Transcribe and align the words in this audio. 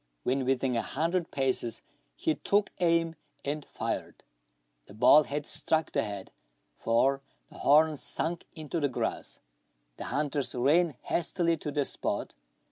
When 0.23 0.45
within 0.45 0.75
a 0.75 0.81
hundred 0.81 1.29
paces 1.29 1.83
he 2.15 2.33
took 2.33 2.71
aim, 2.79 3.13
and 3.45 3.63
fired. 3.63 4.23
The 4.87 4.95
ball 4.95 5.25
had 5.25 5.45
struck 5.45 5.91
the 5.91 6.01
head, 6.01 6.31
for 6.75 7.21
the 7.51 7.59
horns 7.59 8.01
sunk 8.01 8.45
into 8.55 8.79
the 8.79 8.89
grass. 8.89 9.37
The 9.97 10.05
hunters 10.05 10.55
ran 10.55 10.95
hastily 11.03 11.55
to 11.57 11.69
the 11.69 11.85
spot. 11.85 12.33